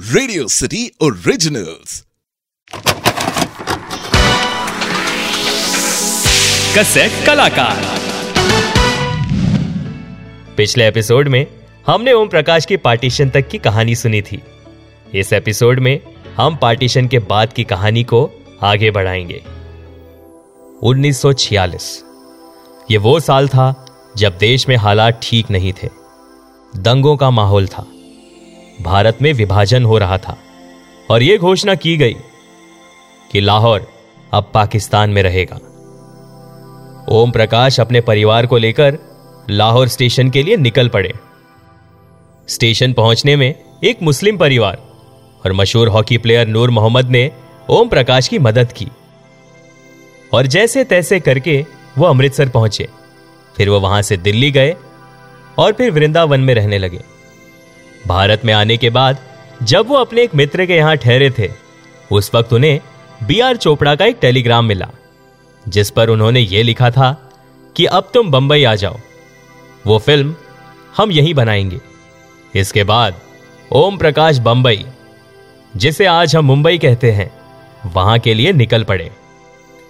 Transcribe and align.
Radio 0.00 0.48
city 0.48 0.90
originals 1.02 2.06
cassette 6.78 7.26
कलाकार 7.26 7.84
पिछले 10.56 10.88
episode 10.88 11.28
में 11.28 11.46
हमने 11.86 12.12
ओम 12.12 12.28
प्रकाश 12.28 12.66
की 12.66 12.76
पार्टीशन 12.76 13.30
तक 13.30 13.48
की 13.48 13.58
कहानी 13.58 13.94
सुनी 13.94 14.22
थी। 14.22 14.42
इस 15.14 15.32
एपिसोड 15.32 15.80
में 15.80 16.00
हम 16.36 16.56
पार्टीशन 16.56 17.08
के 17.08 17.18
बाद 17.18 17.52
की 17.52 17.64
कहानी 17.64 18.04
को 18.04 18.30
आगे 18.62 18.90
बढ़ाएँगे। 18.90 19.42
1946 20.82 22.02
ये 22.90 22.98
वो 22.98 23.20
साल 23.20 23.48
था 23.48 23.86
जब 24.16 24.38
देश 24.38 24.68
में 24.68 24.76
हालात 24.76 25.20
ठीक 25.22 25.50
नहीं 25.50 25.72
थे। 25.72 25.88
दंगों 26.76 27.16
का 27.16 27.30
माहौल 27.30 27.66
था। 27.66 27.86
भारत 28.82 29.18
में 29.22 29.32
विभाजन 29.32 29.84
हो 29.84 29.98
रहा 29.98 30.18
था 30.18 30.38
और 31.10 31.22
यह 31.22 31.38
घोषणा 31.38 31.74
की 31.74 31.96
गई 31.96 32.16
कि 33.32 33.40
लाहौर 33.40 33.90
अब 34.32 34.50
पाकिस्तान 34.54 35.10
में 35.10 35.22
रहेगा। 35.22 35.56
ओम 37.08 37.30
प्रकाश 37.30 37.80
अपने 37.80 38.00
परिवार 38.00 38.46
को 38.46 38.56
लेकर 38.56 38.98
लाहौर 39.50 39.88
स्टेशन 39.88 40.30
के 40.30 40.42
लिए 40.42 40.56
निकल 40.56 40.88
पड़े। 40.88 41.12
स्टेशन 42.48 42.92
पहुँचने 42.92 43.36
में 43.36 43.54
एक 43.84 44.02
मुस्लिम 44.02 44.38
परिवार 44.38 44.78
और 45.46 45.52
मशहूर 45.52 45.88
हॉकी 45.88 46.18
प्लेयर 46.18 46.48
नूर 46.48 46.70
मोहम्मद 46.70 47.10
ने 47.10 47.30
ओम 47.70 47.88
प्रकाश 47.88 48.28
की 48.28 48.38
मदद 48.38 48.72
की। 48.72 48.88
और 50.34 50.46
जैसे 50.46 50.84
तैसे 50.84 51.20
करके 51.20 51.66
वो 51.98 52.06
अमृतसर 52.06 52.48
पहुँचे। 52.48 52.88
फिर 53.56 53.68
वो 53.68 53.80
वहाँ 53.80 54.02
से 54.02 54.16
दिल्ली 54.16 54.50
गए 54.50 54.76
और 55.58 55.72
फिर 55.72 55.90
वृंदावन 55.90 56.40
में 56.40 56.54
रहने 56.54 56.78
लगे। 56.78 57.17
भारत 58.06 58.44
में 58.44 58.54
आने 58.54 58.76
के 58.76 58.90
बाद, 58.90 59.18
जब 59.62 59.88
वो 59.88 59.94
अपने 59.94 60.22
एक 60.22 60.34
मित्र 60.34 60.66
के 60.66 60.76
यहाँ 60.76 60.96
ठहरे 60.96 61.30
थे, 61.30 61.50
उस 62.12 62.30
वक्त 62.34 62.52
उन्हें 62.52 62.80
बी 63.22 63.40
आर 63.40 63.56
चोपड़ा 63.56 63.94
का 63.94 64.04
एक 64.04 64.18
टेलीग्राम 64.20 64.64
मिला, 64.64 64.88
जिस 65.68 65.90
पर 65.90 66.08
उन्होंने 66.08 66.40
ये 66.40 66.62
लिखा 66.62 66.90
था 66.90 67.30
कि 67.76 67.84
अब 67.84 68.10
तुम 68.14 68.30
बंबई 68.30 68.64
आ 68.64 68.74
जाओ। 68.74 68.96
वो 69.86 69.98
फ़िल्म 69.98 70.34
हम 70.96 71.10
यहीं 71.10 71.34
बनाएँगे। 71.34 71.80
इसके 72.54 72.84
बाद, 72.84 73.14
ओम 73.72 73.98
प्रकाश 73.98 74.38
बंबई, 74.38 74.86
जिसे 75.76 76.06
आज 76.06 76.36
हम 76.36 76.44
मुंबई 76.44 76.78
कहते 76.78 77.10
हैं, 77.10 77.30
वहाँ 77.86 78.18
के 78.18 78.34
लिए 78.34 78.52
निकल 78.52 78.84
पड़े। 78.84 79.10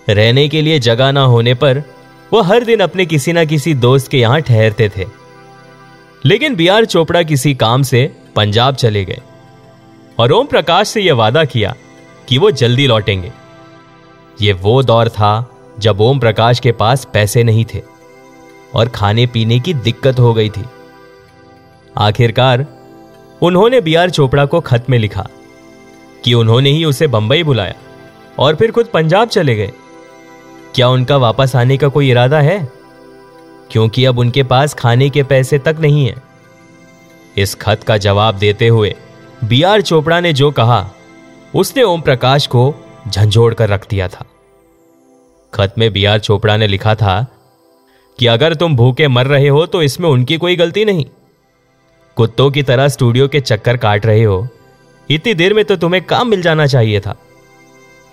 रहने 0.08 0.48
के 0.48 0.62
लिए 0.62 0.78
जगह 0.78 1.12
ना 1.12 1.20
होने 1.20 1.54
पर 1.54 1.82
वो 2.32 2.42
हर 2.42 2.64
दिन 2.64 2.80
अपने 2.80 3.06
किसी 3.06 3.32
ना 3.32 3.44
किसी 3.44 3.74
दोस्त 3.74 4.10
के 4.10 4.18
यहाँ 4.18 4.40
ठहरते 4.40 4.88
थे। 4.88 5.17
लेकिन 6.26 6.56
बी 6.56 6.68
आर 6.68 6.84
चोपड़ा 6.84 7.22
किसी 7.22 7.54
काम 7.54 7.82
से 7.82 8.16
पंजाब 8.36 8.74
चले 8.74 9.04
गए 9.04 9.20
और 10.18 10.32
ओम 10.32 10.46
प्रकाश 10.46 10.88
से 10.88 11.00
यह 11.00 11.14
वादा 11.14 11.44
किया 11.44 11.74
कि 12.28 12.38
वो 12.38 12.50
जल्दी 12.50 12.86
लौटेंगे। 12.86 13.32
ये 14.40 14.52
वो 14.52 14.82
दौर 14.82 15.08
था 15.08 15.50
जब 15.78 16.00
ओम 16.00 16.18
प्रकाश 16.18 16.60
के 16.60 16.72
पास 16.72 17.06
पैसे 17.12 17.44
नहीं 17.44 17.64
थे 17.64 17.82
और 18.74 18.88
खाने 18.88 19.26
पीने 19.26 19.58
की 19.60 19.74
दिक्कत 19.74 20.18
हो 20.18 20.34
गई 20.34 20.50
थी। 20.50 20.64
आखिरकार 21.98 22.66
उन्होंने 23.42 23.80
बी 23.80 23.94
आर 23.94 24.10
चोपड़ा 24.10 24.44
को 24.46 24.60
खत 24.60 24.86
में 24.90 24.98
लिखा 24.98 25.28
कि 26.24 26.34
उन्होंने 26.34 26.70
ही 26.70 26.84
उसे 26.84 27.06
बंबई 27.06 27.42
बुलाया 27.42 27.74
और 28.38 28.56
फिर 28.56 28.70
खुद 28.70 28.86
पंजाब 28.86 29.28
चले 29.28 29.54
गए। 29.54 29.72
क्या 30.74 30.88
उनका 30.88 31.16
वापस 31.16 31.56
आने 31.56 31.76
का 31.76 31.88
कोई 31.88 32.10
इरादा 32.10 32.40
है? 32.40 32.77
क्योंकि 33.70 34.04
अब 34.04 34.18
उनके 34.18 34.42
पास 34.42 34.74
खाने 34.74 35.08
के 35.10 35.22
पैसे 35.22 35.58
तक 35.58 35.76
नहीं 35.80 36.06
है। 36.06 36.14
इस 37.36 37.54
खत 37.54 37.82
का 37.82 37.96
जवाब 37.98 38.38
देते 38.38 38.68
हुए 38.68 38.94
बी 39.44 39.62
आर 39.62 39.80
चोपड़ा 39.80 40.20
ने 40.20 40.32
जो 40.32 40.50
कहा, 40.50 40.90
उसने 41.54 41.82
ओम 41.82 42.00
प्रकाश 42.00 42.46
को 42.46 42.74
झंझोड़ 43.08 43.52
कर 43.54 43.68
रख 43.68 43.88
दिया 43.90 44.08
था। 44.08 44.24
खत 45.52 45.74
में 45.78 45.92
बी 45.92 46.04
आर 46.04 46.18
चोपड़ा 46.18 46.56
ने 46.56 46.66
लिखा 46.66 46.94
था 46.94 47.26
कि 48.18 48.26
अगर 48.26 48.54
तुम 48.54 48.76
भूखे 48.76 49.08
मर 49.08 49.26
रहे 49.26 49.48
हो 49.48 49.64
तो 49.66 49.82
इसमें 49.82 50.08
उनकी 50.08 50.36
कोई 50.36 50.56
गलती 50.56 50.84
नहीं। 50.84 51.04
कुत्तों 52.16 52.50
की 52.50 52.62
तरह 52.62 52.88
स्टूडियो 52.88 53.28
के 53.28 53.40
चक्कर 53.40 53.76
काट 53.76 54.06
रहे 54.06 54.22
हो, 54.22 54.46
इतनी 55.08 55.34
देर 55.34 55.54
में 55.54 55.64
तो 55.64 55.76
तुम्हें 55.76 56.02
काम 56.04 56.28
मिल 56.28 56.42
जाना 56.42 56.66
चाहिए 56.66 57.00
था। 57.00 57.16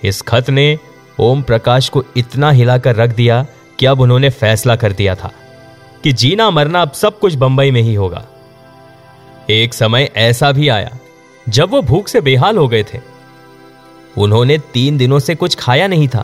इस 0.02 0.22
खत 0.22 0.50
ने 0.50 0.78
ओम 1.20 1.42
प्रकाश 1.42 1.90
को 1.90 2.04
इतना 2.18 2.52
हिलाकर 2.52 2.96
रख 2.96 3.16
दिया 3.16 3.46
कि 3.80 3.86
अब 3.86 4.02
उन्होंने 4.02 4.30
फैसला 4.32 4.76
कर 4.76 4.92
दिया 4.92 5.16
था। 5.16 5.32
कि 6.06 6.12
जीना 6.14 6.50
मरना 6.52 6.82
अब 6.82 6.92
सब 6.92 7.18
कुछ 7.20 7.36
बंबई 7.36 7.72
में 7.72 7.82
ही 7.82 7.94
होगा। 7.94 8.24
एक 9.50 9.74
समय 9.74 10.10
ऐसा 10.16 10.52
भी 10.52 10.68
आया, 10.70 10.90
जब 11.48 11.70
वो 11.70 11.82
भूख 11.82 12.08
से 12.08 12.20
बेहाल 12.22 12.58
हो 12.58 12.68
गए 12.68 12.84
थे। 12.84 13.00
उन्होंने 14.18 14.58
तीन 14.74 14.98
दिनों 14.98 15.20
से 15.20 15.36
कुछ 15.36 15.56
खाया 15.56 15.88
नहीं 15.88 16.08
था। 16.08 16.24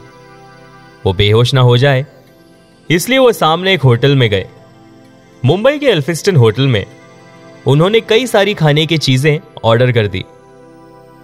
वो 1.06 1.14
बेहोश 1.14 1.54
ना 1.54 1.62
हो 1.62 1.78
जाए, 1.78 2.06
इसलिए 2.90 3.20
वो 3.20 3.32
सामने 3.32 3.74
एक 3.74 3.82
होटल 3.82 4.16
में 4.16 4.30
गए। 4.30 4.48
मुंबई 5.44 5.80
के 5.80 5.86
एल्फिस्टन 5.86 6.36
होटल 6.36 6.68
में 6.68 6.86
उन्होंने 7.68 8.02
कई 8.02 8.28
सारी 8.28 8.54
खाने 8.54 8.86
की 8.86 8.98
चीज़ें 8.98 9.40
ऑर्डर 9.64 9.92
कर 9.92 10.08
दी। 10.08 10.24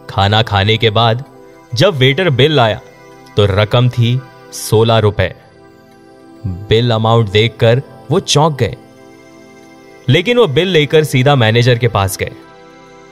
खाना 0.10 0.42
खाने 0.44 0.78
के 0.78 0.90
बाद 0.92 1.24
जब 1.72 1.98
वेटर 1.98 2.30
बिल 2.32 2.56
लाया 2.56 2.80
तो 3.38 3.46
रकम 3.52 3.90
थी 3.90 4.20
सोलह 4.54 4.98
रुपए। 5.00 5.34
बिल 6.70 6.92
अमाउंट 6.92 7.30
देखकर 7.30 7.82
वो 8.12 8.20
चौंक 8.20 8.58
गए। 8.58 8.78
लेकिन 10.10 10.38
वो 10.38 10.48
बिल 10.48 10.68
लेकर 10.68 11.04
सीधा 11.04 11.36
मैनेजर 11.36 11.78
के 11.78 11.88
पास 11.88 12.18
गए 12.18 12.32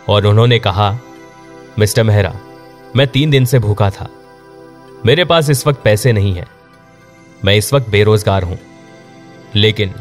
और 0.10 0.26
उन्होंने 0.26 0.60
कहा, 0.60 1.00
मिस्टर 1.80 2.04
मेहरा, 2.04 2.36
मैं 2.96 3.08
तीन 3.08 3.30
दिन 3.30 3.46
से 3.46 3.60
भूखा 3.60 3.90
था। 3.90 4.10
मेरे 5.06 5.26
पास 5.26 5.50
इस 5.50 5.68
वक्त 5.68 5.82
पैसे 5.84 6.14
नहीं 6.14 6.34
है। 6.34 6.48
मैं 7.46 7.56
इस 7.56 7.74
वक्त 7.74 7.90
बेरोजगार 7.90 8.44
हूँ। 8.44 8.60
लेकिन 9.56 9.94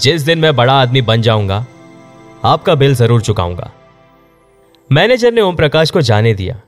जिस 0.00 0.22
दिन 0.22 0.38
मैं 0.38 0.56
बड़ा 0.56 0.72
आदमी 0.72 1.02
बन 1.02 1.22
जाऊँगा, 1.22 1.66
आपका 2.44 2.74
बिल 2.74 2.94
ज़रूर 2.94 3.22
चुकाऊँगा। 3.22 3.72
मैनेजर 4.92 5.32
ने 5.32 5.40
ओम 5.40 5.56
प्रकाश 5.56 5.90
को 5.90 6.00
जाने 6.00 6.34
दिया। 6.34 6.60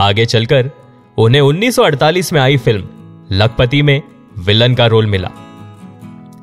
आगे 0.00 0.26
चलकर 0.26 0.70
उन्हें 1.18 1.42
1948 1.42 2.32
में 2.32 2.40
आई 2.40 2.56
फ़िल्म 2.56 2.88
लखपति 3.32 3.82
में 3.82 4.02
विलन 4.38 4.74
का 4.74 4.86
रोल 4.86 5.06
मिला। 5.06 5.30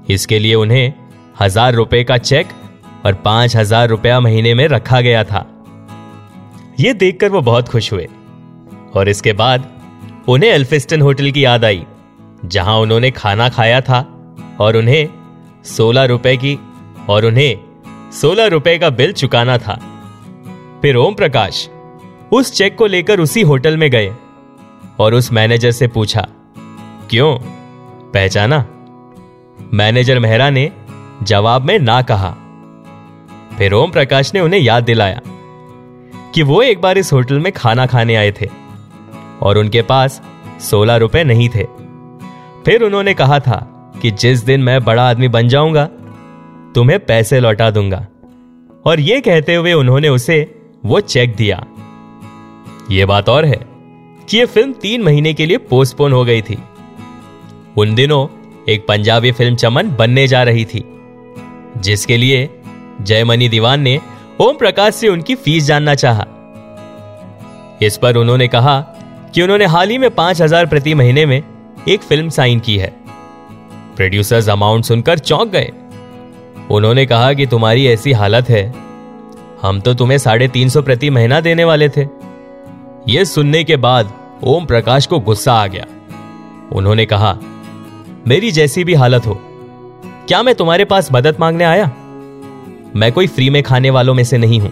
इसके 0.10 0.40
लिए 0.40 0.56
उन्हें 0.56 0.94
हज़ार 1.42 1.74
रुपए 1.74 2.04
का 2.04 2.18
चेक 2.18 2.48
और 3.06 3.14
पाँच 3.16 3.56
हज़ार 3.56 3.88
रुपया 3.90 4.20
महीने 4.20 4.54
में 4.54 4.68
रखा 4.68 5.02
गया 5.02 5.24
था। 5.24 5.46
यह 6.80 6.94
देखकर 6.94 7.30
वो 7.30 7.42
बहुत 7.42 7.70
खुश 7.70 7.92
हुए 7.94 8.08
और 8.96 9.10
इसके 9.10 9.34
बाद 9.34 9.70
उन्हें 10.30 10.50
एल्फिस्टन 10.50 11.02
होटल 11.02 11.32
की 11.32 11.44
याद 11.46 11.66
आई, 11.66 11.86
जहाँ 12.46 12.78
उन्होंने 12.78 13.12
खाना 13.12 13.50
खाया 13.50 13.82
था 13.82 14.00
और 14.62 14.78
उन्हें 14.78 15.08
सोलह 15.68 16.04
रुपए 16.06 16.36
की 16.38 16.58
और 17.10 17.26
उन्हें 17.26 18.12
सोलह 18.12 18.48
रुपए 18.48 18.78
का 18.78 18.90
बिल 18.92 19.14
चुकाना 19.14 19.58
था। 19.58 19.80
फिर 20.82 20.96
ओम 20.96 21.14
प्रकाश 21.14 21.68
उस 22.34 22.52
चेक 22.54 22.76
को 22.78 22.86
लेकर 22.86 23.20
उसी 23.20 23.42
होटल 23.42 23.78
में 23.78 23.90
गए 23.92 24.14
और 25.00 25.14
उस 25.14 25.32
मैनेजर 25.32 25.72
से 25.72 25.88
पूछा, 25.88 26.28
क्यों? 27.10 27.36
पहचाना? 28.12 28.66
मैनेजर 29.74 30.20
मेहरा 30.20 30.50
ने 30.50 30.72
जवाब 31.24 31.62
में 31.62 31.80
ना 31.80 32.02
कहा। 32.02 32.36
फिर 33.58 33.74
ओम 33.74 33.92
प्रकाश 33.92 34.34
ने 34.34 34.40
उन्हें 34.40 34.62
याद 34.62 34.84
दिलाया 34.84 35.22
कि 36.36 36.44
वो 36.44 36.62
एक 36.62 36.82
बार 36.82 36.98
इस 36.98 37.14
होटल 37.14 37.40
में 37.40 37.52
खाना 37.54 37.86
खाने 37.86 38.16
आए 38.16 38.32
थे 38.32 38.50
और 39.42 39.58
उनके 39.58 39.82
पास 39.82 40.22
सोलह 40.62 40.96
रुपए 40.96 41.24
नहीं 41.24 41.50
थे। 41.50 41.64
फिर 42.66 42.84
उन्होंने 42.84 43.14
कहा 43.14 43.40
था 43.40 43.92
कि 44.02 44.12
जिस 44.12 44.44
दिन 44.44 44.62
मैं 44.62 44.84
बड़ा 44.84 45.10
आदमी 45.10 45.28
बन 45.28 45.48
जाऊँगा, 45.48 45.86
तुम्हें 46.76 47.06
पैसे 47.06 47.40
लौटा 47.40 47.72
दूँगा। 47.72 48.08
और 48.86 49.00
यह 49.00 49.20
कहते 49.20 49.56
हुए 49.56 49.74
उन्होंने 49.74 50.10
उसे 50.10 50.62
वो 50.86 51.00
चेक 51.00 51.36
दिया। 51.36 51.66
यह 52.92 53.06
बात 53.06 53.30
और 53.30 53.46
है 53.46 53.60
कि 54.30 54.38
यह 54.38 54.46
फ़िल्म 54.46 54.74
तीन 54.74 55.02
महीने 55.02 55.34
के 55.34 55.46
लिए 55.46 55.58
पोस्टपोन 55.58 56.14
हो 56.14 56.26
गई 56.26 56.42
थी। 56.42 56.58
उन 57.78 57.96
दिनों 57.96 58.28
एक 58.68 58.86
पंजाबी 58.88 59.32
फ़िल्म 59.32 59.56
चमन 59.56 59.90
बनने 59.90 60.28
जा 60.28 60.42
रही 60.44 60.66
थी, 60.66 60.84
जिसके 61.78 62.18
लिए 62.18 62.50
जयमनी 63.02 63.50
दीवान 63.50 63.82
ने 63.82 64.00
ओम 64.42 64.58
प्रकाश 64.58 64.96
से 64.96 65.08
उनकी 65.08 65.36
फ़ीस 65.36 65.66
जानना 65.66 65.96
चाहा। 65.96 66.26
इस 67.82 67.98
पर 67.98 68.16
उन्होंने 68.16 68.48
कहा 68.48 68.80
कि 69.34 69.42
उन्होंने 69.42 69.66
हाल 69.66 69.90
ही 69.90 69.98
में 69.98 70.10
पाँच 70.12 70.42
हज़ार 70.42 70.66
प्रति 70.66 70.94
महीने 70.94 71.26
में 71.26 71.42
एक 71.90 72.02
फ़िल्म 72.02 72.30
साइन 72.30 72.60
की 72.60 72.78
है। 72.78 72.94
प्रोड्यूसर्स 73.96 74.50
अमाउंट 74.50 74.86
सुनकर 74.86 75.20
चौंक 75.20 75.52
गए। 75.52 75.72
उन्होंने 76.72 77.06
कहा 77.06 77.32
कि 77.34 77.46
तुम्हारी 77.46 77.88
ऐसी 77.88 78.12
हालत 78.12 78.50
है, 78.50 78.74
हम 79.62 79.80
तो 79.80 79.94
तुम्हें 79.94 80.18
साढ़े 80.18 80.48
तीन 80.48 80.70
सौ 80.70 80.82
प्रति 80.82 81.10
महीना 81.10 81.40
देने 81.40 81.64
वाले 81.64 81.90
थे। 81.90 82.08
यह 83.08 83.24
सुनने 83.26 83.64
के 83.64 83.76
बाद 83.78 84.14
ओम 84.44 84.66
प्रकाश 84.66 85.06
को 85.06 85.20
गुस्सा 85.20 85.54
आ 85.54 85.68
गया। 85.68 85.86
उन्होंने 86.72 87.06
कहा 87.06 87.38
मेरी 88.28 88.52
जैसी 88.52 88.84
भी 88.84 88.94
हालत 88.94 89.28
हो। 89.28 89.40
क्या 90.28 90.44
मैं 90.44 90.56
तुम्हारे 90.56 90.86
पास 90.86 91.10
मदद 91.12 91.38
मांगने 91.40 91.64
आया? 91.64 91.86
मैं 92.96 93.12
कोई 93.12 93.28
फ्री 93.28 93.50
में 93.50 93.64
खाने 93.64 93.90
वालों 93.90 94.14
में 94.14 94.24
से 94.24 94.38
नहीं 94.38 94.60
हूँ। 94.60 94.72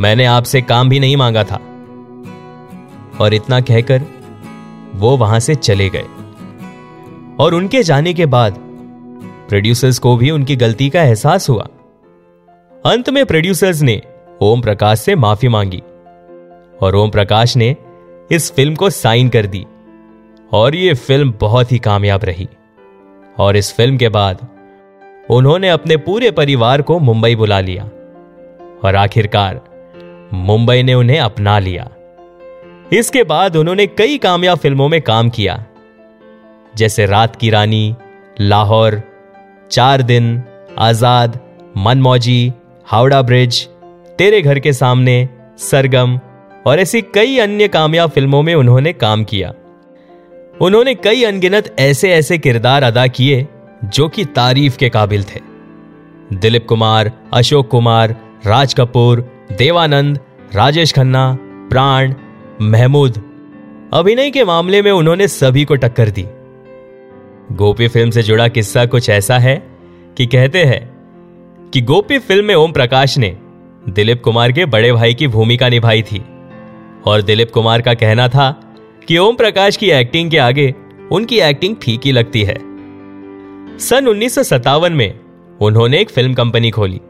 मैंने 0.00 0.24
आपसे 0.24 0.62
काम 0.62 0.88
भी 0.88 1.00
नहीं 1.00 1.16
मांगा 1.16 1.44
था। 1.44 1.60
और 3.20 3.34
इतना 3.34 3.60
कहकर 3.60 4.02
वो 4.94 5.16
वहाँ 5.16 5.40
से 5.40 5.54
चले 5.54 5.88
गए। 5.88 6.04
और 7.40 7.54
उनके 7.54 7.82
जाने 7.82 8.14
के 8.14 8.26
बाद 8.26 8.54
प्रोड्यूसर्स 9.48 9.98
को 9.98 10.16
भी 10.16 10.30
उनकी 10.30 10.56
गलती 10.56 10.88
का 10.88 11.02
एहसास 11.02 11.48
हुआ। 11.48 11.68
अंत 12.86 13.10
में 13.10 13.26
प्रोड्यूसर्स 13.26 13.82
ने 13.82 14.02
ओम 14.42 14.60
प्रकाश 14.60 15.00
से 15.00 15.14
माफ़ी 15.14 15.48
मांगी। 15.48 15.82
और 16.82 16.94
ओम 16.94 17.10
प्रकाश 17.10 17.56
ने 17.56 17.76
इस 18.30 18.52
फ़िल्म 18.52 18.74
को 18.74 18.90
साइन 18.90 19.28
कर 19.28 19.46
दी। 19.46 19.66
और 20.52 20.74
ये 20.74 20.94
फ़िल्म 20.94 21.34
बहुत 21.40 21.72
ही 21.72 21.78
कामयाब 21.78 22.24
रही। 22.24 22.48
और 23.38 23.56
इस 23.56 23.74
फ़िल्म 23.76 23.96
के 23.96 24.08
बाद 24.08 24.48
उन्होंने 25.30 25.68
अपने 25.68 25.96
पूरे 25.96 26.30
परिवार 26.30 26.82
को 26.82 26.98
मुंबई 26.98 27.36
बुला 27.36 27.60
लिया। 27.60 27.84
और 28.84 28.96
आखिरकार 28.96 29.60
मुंबई 30.32 30.82
ने 30.82 30.94
उन्हें 30.94 31.20
अपना 31.20 31.58
लिया। 31.58 31.90
इसके 32.92 33.22
बाद 33.22 33.56
उन्होंने 33.56 33.86
कई 33.86 34.18
कामयाब 34.18 34.58
फ़िल्मों 34.58 34.88
में 34.88 35.02
काम 35.02 35.30
किया। 35.30 35.64
जैसे 36.76 37.06
रात 37.06 37.36
की 37.36 37.50
रानी, 37.50 37.94
लाहौर, 38.40 39.02
चार 39.70 40.02
दिन, 40.02 40.42
आज़ाद, 40.78 41.40
मनमौजी, 41.76 42.52
हावड़ा 42.86 43.22
ब्रिज, 43.22 43.66
तेरे 44.18 44.42
घर 44.42 44.58
के 44.58 44.72
सामने, 44.72 45.28
सरगम 45.58 46.20
और 46.66 46.80
ऐसी 46.80 47.02
कई 47.02 47.38
अन्य 47.38 47.68
कामयाब 47.68 48.10
फ़िल्मों 48.10 48.42
में 48.42 48.54
उन्होंने 48.54 48.92
काम 48.92 49.24
किया। 49.24 49.52
उन्होंने 50.62 50.94
कई 50.94 51.24
अनगिनत 51.24 51.76
ऐसे 51.78 52.12
ऐसे 52.12 52.38
किरदार 52.38 52.82
अदा 52.82 53.06
किए 53.06 53.48
जो 53.84 54.08
कि 54.08 54.24
तारीफ़ 54.24 54.76
के 54.76 54.88
काबिल 54.88 55.24
थे। 55.24 55.40
दिलीप 56.32 56.66
कुमार, 56.68 57.12
अशोक 57.32 57.68
कुमार, 57.68 58.16
राज 58.46 58.74
कपूर, 58.74 59.20
देवानंद, 59.58 60.20
राजेश 60.54 60.92
खन्ना, 60.92 61.38
प्राण, 61.42 62.14
महमूद। 62.62 63.22
अभिनय 63.94 64.30
के 64.30 64.44
मामले 64.44 64.82
में 64.82 64.90
उन्होंने 64.92 65.28
सभी 65.28 65.64
को 65.64 65.74
टक्कर 65.74 66.10
दी। 66.10 66.24
गोपी 67.52 67.88
फ़िल्म 67.88 68.10
से 68.10 68.22
जुड़ा 68.22 68.48
किस्सा 68.48 68.86
कुछ 68.86 69.10
ऐसा 69.10 69.38
है 69.38 69.56
कि 70.16 70.26
कहते 70.26 70.64
हैं 70.64 70.96
कि 71.70 71.80
गोपी 71.80 72.18
फ़िल्म 72.18 72.44
में 72.44 72.54
ओम 72.54 72.72
प्रकाश 72.72 73.18
ने 73.18 73.36
दिलीप 73.88 74.22
कुमार 74.22 74.52
के 74.52 74.64
बड़े 74.64 74.92
भाई 74.92 75.14
की 75.14 75.28
भूमिका 75.28 75.68
निभाई 75.68 76.02
थी 76.02 76.24
और 77.06 77.22
दिलीप 77.22 77.50
कुमार 77.50 77.82
का 77.82 77.94
कहना 77.94 78.28
था 78.28 78.65
कि 79.08 79.18
ओम 79.18 79.36
प्रकाश 79.36 79.76
की 79.76 79.90
एक्टिंग 79.90 80.30
के 80.30 80.38
आगे 80.38 80.74
उनकी 81.12 81.38
एक्टिंग 81.38 81.76
फीकी 81.76 82.12
लगती 82.12 82.42
है। 82.42 82.54
सन 83.78 84.08
उन्नीस 84.08 84.34
सौ 84.34 84.42
सत्तावन 84.42 84.92
में 84.92 85.20
उन्होंने 85.60 86.00
एक 86.00 86.10
फ़िल्म 86.10 86.34
कंपनी 86.34 86.70
खोली। 86.70 87.00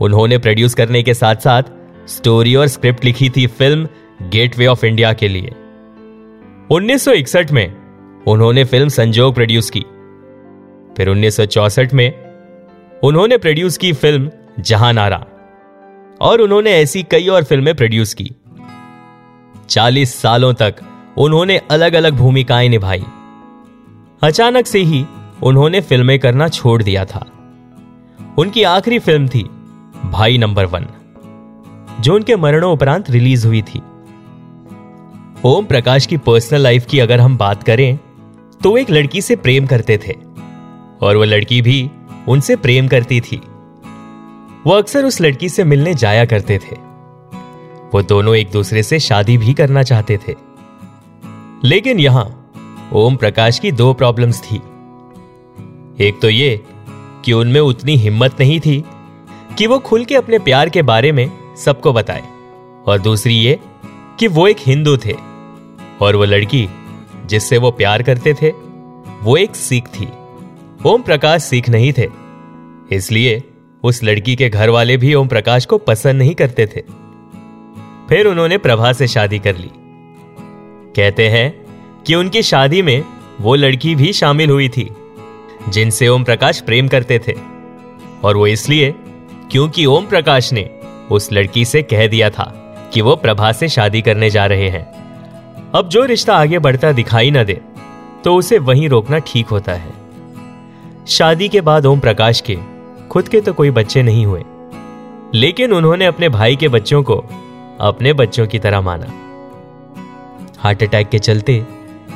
उन्होंने 0.00 0.38
प्रोड्यूस 0.38 0.74
करने 0.74 1.02
के 1.02 1.14
साथ 1.14 1.36
साथ 1.36 1.62
स्टोरी 2.08 2.54
और 2.54 2.66
स्क्रिप्ट 2.66 3.04
लिखी 3.04 3.28
थी 3.30 3.46
फ़िल्म 3.46 3.88
गेटवे 4.30 4.66
ऑफ़ 4.66 4.86
इंडिया 4.86 5.12
के 5.12 5.28
लिए। 5.28 5.52
1961 6.70 7.52
में 7.52 7.76
उन्होंने 8.28 8.64
फ़िल्म 8.64 8.88
संजोग 8.88 9.34
प्रोड्यूस 9.34 9.70
की। 9.70 9.84
फिर 10.96 11.08
1964 11.08 11.94
में 11.94 12.12
उन्होंने 13.04 13.36
प्रोड्यूस 13.36 13.78
की 13.78 13.92
फ़िल्म 13.92 14.30
जहाँ 14.60 14.92
नारा 14.92 15.24
और 16.20 16.40
उन्होंने 16.40 16.72
ऐसी 16.72 17.02
कई 17.02 17.28
और 17.28 17.44
फ़िल्में 17.44 17.74
प्रोड्यूस 17.74 18.14
की। 18.14 18.30
40 19.68 20.14
सालों 20.14 20.52
तक 20.54 20.74
उन्होंने 21.16 21.56
अलग 21.70 21.94
अलग 21.94 22.14
भूमिकाएँ 22.14 22.68
निभाई। 22.68 23.04
अचानक 24.22 24.66
से 24.66 24.78
ही 24.80 25.04
उन्होंने 25.42 25.80
फ़िल्में 25.80 26.18
करना 26.18 26.48
छोड़ 26.48 26.82
दिया 26.82 27.04
था। 27.04 27.24
उनकी 28.38 28.62
आखिरी 28.62 28.98
फ़िल्म 28.98 29.28
थी, 29.28 29.42
भाई 30.04 30.38
नंबर 30.38 30.66
वन, 30.66 30.86
जो 32.00 32.14
उनके 32.14 32.36
मरणों 32.36 32.72
उपरांत 32.72 33.10
रिलीज़ 33.10 33.46
हुई 33.46 33.62
थी। 33.62 33.82
ओम 35.44 35.64
प्रकाश 35.64 36.06
की 36.06 36.16
पर्सनल 36.16 36.60
लाइफ 36.60 36.86
की 36.86 36.98
अगर 36.98 37.20
हम 37.20 37.36
बात 37.38 37.62
करें 37.62 37.98
तो 38.60 38.70
वो 38.70 38.76
एक 38.76 38.90
लड़की 38.90 39.20
से 39.20 39.36
प्रेम 39.36 39.66
करते 39.66 39.98
थे, 39.98 40.12
और 41.02 41.16
वो 41.16 41.24
लड़की 41.24 41.60
भी 41.62 41.90
उनसे 42.28 42.56
प्रेम 42.56 42.88
करती 42.88 43.20
थी। 43.20 43.40
वो 44.66 44.72
अक्सर 44.72 45.04
उस 45.04 45.20
लड़की 45.20 45.48
से 45.48 45.64
मिलने 45.64 45.94
जाया 45.94 46.24
करते 46.24 46.58
थे। 46.60 46.76
वो 47.92 48.02
दोनों 48.02 48.34
एक 48.36 48.50
दूसरे 48.50 48.82
से 48.82 48.98
शादी 49.00 49.36
भी 49.38 49.54
करना 49.54 49.82
चाहते 49.82 50.18
थे। 50.18 50.34
लेकिन 51.66 52.00
यहाँ 52.00 52.24
ओम 52.94 53.16
प्रकाश 53.16 53.58
की 53.58 53.70
दो 53.72 53.92
प्रॉब्लम्स 53.94 54.40
थी। 54.42 54.56
एक 56.00 56.18
तो 56.22 56.28
ये 56.28 56.60
कि 57.24 57.32
उनमें 57.32 57.60
उतनी 57.60 57.94
हिम्मत 57.96 58.40
नहीं 58.40 58.58
थी 58.60 58.84
कि 59.58 59.66
वो 59.66 59.78
खुल 59.78 60.04
के 60.04 60.14
अपने 60.14 60.38
प्यार 60.38 60.68
के 60.68 60.82
बारे 60.82 61.10
में 61.12 61.30
सबको 61.56 61.92
बताए। 61.92 62.22
और 62.86 62.98
दूसरी 62.98 63.34
ये 63.34 63.58
कि 64.18 64.26
वो 64.28 64.46
एक 64.48 64.56
हिंदू 64.60 64.96
थे 64.96 65.14
और 66.00 66.16
वो 66.16 66.24
लड़की 66.24 66.68
जिससे 67.26 67.58
वो 67.58 67.70
प्यार 67.70 68.02
करते 68.02 68.34
थे, 68.34 68.50
वो 69.22 69.36
एक 69.36 69.56
सिख 69.56 69.88
थी। 69.90 70.08
ओम 70.86 71.02
प्रकाश 71.02 71.42
सिख 71.42 71.68
नहीं 71.68 71.92
थे, 71.92 72.08
इसलिए 72.96 73.42
उस 73.84 74.02
लड़की 74.04 74.36
के 74.36 74.48
घर 74.48 74.70
वाले 74.70 74.96
भी 74.96 75.14
ओम 75.14 75.28
प्रकाश 75.28 75.66
को 75.66 75.78
पसंद 75.78 76.18
नहीं 76.18 76.34
करते 76.34 76.66
थे। 76.66 76.84
फिर 78.08 78.26
उन्होंने 78.26 78.58
प्रभा 78.58 78.92
से 78.92 79.06
शादी 79.06 79.38
कर 79.38 79.56
ली। 79.56 79.70
कहते 80.96 81.28
हैं 81.28 81.52
कि 82.06 82.14
उनकी 82.14 82.42
शादी 82.42 82.82
में 82.82 83.04
वो 83.40 83.54
लड़की 83.54 83.94
भी 83.94 84.12
शामिल 84.12 84.50
हुई 84.50 84.68
थी, 84.68 84.88
जिनसे 85.68 86.08
ओम 86.08 86.24
प्रकाश 86.24 86.60
प्रेम 86.60 86.88
करते 86.88 87.18
थे। 87.18 87.34
और 88.24 88.36
वो 88.36 88.46
इसलिए 88.46 88.94
क्योंकि 89.50 89.84
ओम 89.86 90.06
प्रकाश 90.06 90.52
ने 90.52 90.68
उस 91.10 91.28
लड़की 91.32 91.64
से 91.64 91.82
कह 91.82 92.06
दिया 92.06 92.30
था 92.30 92.44
कि 92.94 93.00
वो 93.00 93.16
प्रभा 93.16 93.50
से 93.52 93.68
शादी 93.68 94.02
करने 94.02 94.30
जा 94.30 94.46
रहे 94.46 94.68
हैं। 94.68 94.84
अब 95.74 95.88
जो 95.88 96.04
रिश्ता 96.04 96.36
आगे 96.36 96.58
बढ़ता 96.58 96.92
दिखाई 96.92 97.30
ना 97.30 97.42
दे 97.42 97.60
तो 98.24 98.34
उसे 98.34 98.58
वहीं 98.58 98.88
रोकना 98.88 99.18
ठीक 99.18 99.46
होता 99.46 99.72
है। 99.72 99.92
शादी 101.08 101.48
के 101.48 101.60
बाद 101.60 101.86
ओम 101.86 102.00
प्रकाश 102.00 102.40
के 102.40 102.56
खुद 103.10 103.28
के 103.28 103.40
तो 103.40 103.52
कोई 103.52 103.70
बच्चे 103.70 104.02
नहीं 104.02 104.24
हुए, 104.26 104.42
लेकिन 105.34 105.72
उन्होंने 105.72 106.06
अपने 106.06 106.28
भाई 106.28 106.56
के 106.56 106.68
बच्चों 106.68 107.02
को 107.02 107.16
अपने 107.80 108.12
बच्चों 108.12 108.46
की 108.46 108.58
तरह 108.58 108.80
माना। 108.80 109.06
हार्ट 110.66 110.82
अटैक 110.82 111.08
के 111.08 111.18
चलते 111.18 111.66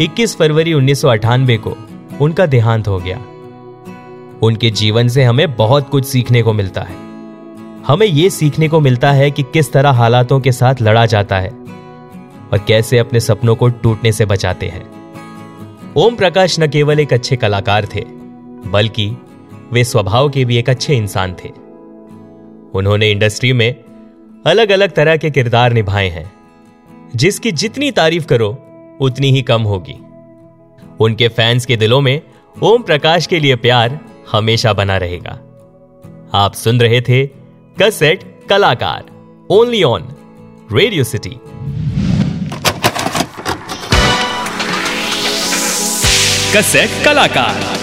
21 0.00 0.37
फरवरी 0.37 0.73
उन्नीस 0.73 1.00
सौ 1.02 1.08
अठानवे 1.08 1.56
को 1.56 1.76
उनका 2.20 2.47
देहांत 2.47 2.88
हो 2.88 2.99
गया। 2.99 3.17
उनके 4.43 4.70
जीवन 4.70 5.08
से 5.08 5.25
हमें 5.25 5.56
बहुत 5.56 5.88
कुछ 5.88 6.05
सीखने 6.05 6.43
को 6.43 6.52
मिलता 6.52 6.81
है। 6.81 6.97
हमें 7.87 8.06
यह 8.06 8.29
सीखने 8.29 8.69
को 8.69 8.81
मिलता 8.81 9.12
है 9.12 9.31
कि 9.31 9.43
किस 9.43 9.73
तरह 9.73 9.91
हालातों 9.91 10.41
के 10.41 10.52
साथ 10.52 10.75
लड़ा 10.82 11.06
जाता 11.06 11.38
है 11.38 11.50
और 12.52 12.64
कैसे 12.69 12.98
अपने 12.98 13.20
सपनों 13.20 13.55
को 13.56 13.69
टूटने 13.69 14.13
से 14.13 14.27
बचाते 14.27 14.67
हैं। 14.67 14.84
ओम 15.96 16.15
प्रकाश 16.15 16.60
न 16.60 16.67
केवल 16.67 17.01
एक 17.01 17.13
अच्छे 17.13 17.36
कलाकार 17.36 17.86
थे, 17.94 18.05
बल्कि 18.67 19.17
वे 19.72 19.84
स्वभाव 19.84 20.29
के 20.29 20.44
भी 20.44 20.56
एक 20.56 20.70
अच्छे 20.70 20.96
इंसान 20.96 21.36
थे। 21.44 21.48
उन्होंने 22.74 23.10
इंडस्ट्री 23.10 23.53
में 23.53 23.74
अलग 24.46 24.70
अलग 24.70 24.93
तरह 24.93 25.17
के 25.17 25.31
किरदार 25.31 25.72
निभाए 25.72 26.08
हैं। 26.08 26.40
जिसकी 27.17 27.52
जितनी 27.52 27.90
तारीफ़ 27.90 28.26
करो, 28.26 28.48
उतनी 29.00 29.31
ही 29.31 29.43
कम 29.43 29.62
होगी। 29.62 29.96
उनके 31.00 31.29
फैंस 31.29 31.67
के 31.67 31.76
दिलों 31.76 32.00
में 32.00 32.22
ओम 32.62 32.82
प्रकाश 32.82 33.26
के 33.26 33.38
लिए 33.38 33.56
प्यार 33.56 33.98
हमेशा 34.32 34.72
बना 34.72 34.96
रहेगा। 34.96 35.38
आप 36.34 36.55
सुन 36.55 36.81
रहे 36.81 37.00
थे 37.00 37.26
कसेट 37.82 38.46
कलाकार 38.48 39.05
only 39.50 39.82
on 39.82 40.08
Radio 40.72 41.05
City 41.05 41.36
cassette 46.56 47.05
कलाकार। 47.05 47.80